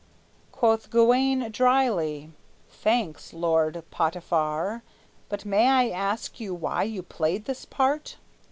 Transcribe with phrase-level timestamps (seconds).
[0.51, 2.31] Quoth Gawayne drily,
[2.67, 4.81] "Thanks, Lord Potiphar!
[5.29, 8.17] But may I ask you why you played this part?"